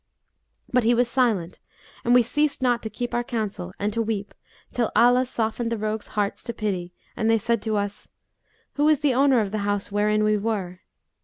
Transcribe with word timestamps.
But 0.73 0.83
he 0.83 0.95
was 0.95 1.07
silent 1.07 1.59
and 2.03 2.15
we 2.15 2.23
ceased 2.23 2.59
not 2.59 2.81
to 2.81 2.89
keep 2.89 3.13
our 3.13 3.23
counsel 3.23 3.71
and 3.77 3.93
to 3.93 4.01
weep, 4.01 4.33
till 4.71 4.91
Allah 4.95 5.27
softened 5.27 5.71
the 5.71 5.77
rogues' 5.77 6.07
hearts 6.17 6.43
to 6.45 6.55
pity 6.55 6.91
and 7.15 7.29
they 7.29 7.37
said 7.37 7.61
to 7.61 7.77
us, 7.77 8.07
'Who 8.77 8.89
is 8.89 9.01
the 9.01 9.13
owner 9.13 9.41
of 9.41 9.51
the 9.51 9.59
house 9.59 9.91
wherein 9.91 10.23
we 10.23 10.37
were?' 10.37 10.79